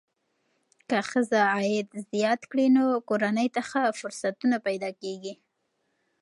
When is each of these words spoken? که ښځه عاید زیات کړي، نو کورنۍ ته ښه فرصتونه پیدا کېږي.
که 0.89 0.97
ښځه 1.09 1.39
عاید 1.53 1.89
زیات 2.11 2.41
کړي، 2.51 2.67
نو 2.75 2.83
کورنۍ 3.09 3.47
ته 3.55 3.61
ښه 3.69 3.81
فرصتونه 3.99 4.57
پیدا 4.67 4.89
کېږي. 5.01 5.33